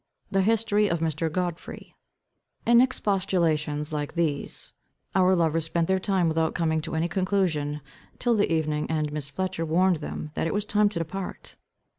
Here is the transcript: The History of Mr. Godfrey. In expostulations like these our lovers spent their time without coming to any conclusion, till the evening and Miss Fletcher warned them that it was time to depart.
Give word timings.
The 0.31 0.41
History 0.41 0.87
of 0.87 0.97
Mr. 0.99 1.31
Godfrey. 1.31 1.93
In 2.65 2.81
expostulations 2.81 3.93
like 3.93 4.13
these 4.15 4.73
our 5.13 5.35
lovers 5.35 5.65
spent 5.65 5.87
their 5.87 5.99
time 5.99 6.27
without 6.27 6.55
coming 6.55 6.81
to 6.81 6.95
any 6.95 7.07
conclusion, 7.07 7.81
till 8.17 8.33
the 8.35 8.51
evening 8.51 8.89
and 8.89 9.13
Miss 9.13 9.29
Fletcher 9.29 9.63
warned 9.63 9.97
them 9.97 10.31
that 10.33 10.47
it 10.47 10.55
was 10.55 10.65
time 10.65 10.89
to 10.89 10.97
depart. 10.97 11.55